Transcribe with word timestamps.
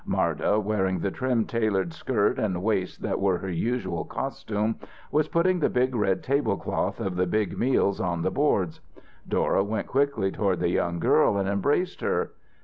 Marda, 0.03 0.59
wearing 0.59 0.97
the 0.97 1.11
trim 1.11 1.45
tailored 1.45 1.93
skirt 1.93 2.39
and 2.39 2.63
waist 2.63 3.03
that 3.03 3.19
were 3.19 3.37
her 3.37 3.51
usual 3.51 4.03
costume, 4.03 4.77
was 5.11 5.27
putting 5.27 5.59
the 5.59 5.69
big 5.69 5.93
red 5.95 6.23
tablecloth 6.23 6.99
of 6.99 7.15
the 7.15 7.27
"big 7.27 7.55
meals" 7.55 7.99
on 8.01 8.23
the 8.23 8.31
boards. 8.31 8.81
Dora 9.29 9.63
went 9.63 9.85
quickly 9.85 10.31
toward 10.31 10.59
the 10.59 10.69
young 10.71 10.97
girl 10.97 11.37
and 11.37 11.47
embraced 11.47 12.01
her. 12.01 12.31